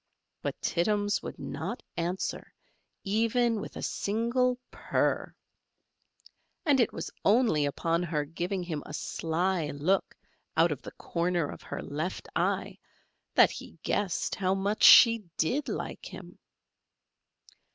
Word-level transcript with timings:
But 0.41 0.59
Tittums 0.63 1.21
would 1.21 1.37
not 1.37 1.83
answer, 1.95 2.55
even 3.03 3.59
with 3.61 3.75
a 3.77 3.83
single 3.83 4.57
purr 4.71 4.99
r! 4.99 5.35
and 6.65 6.79
it 6.79 6.91
was 6.91 7.11
only 7.23 7.67
upon 7.67 8.01
her 8.01 8.25
giving 8.25 8.63
him 8.63 8.81
a 8.87 8.95
sly 8.95 9.69
look 9.69 10.15
out 10.57 10.71
of 10.71 10.81
the 10.81 10.91
corner 10.93 11.47
of 11.47 11.61
her 11.61 11.83
left 11.83 12.27
eye 12.35 12.79
that 13.35 13.51
he 13.51 13.77
guessed 13.83 14.33
how 14.33 14.55
much 14.55 14.81
she 14.81 15.25
did 15.37 15.69
like 15.69 16.07
him. 16.07 16.39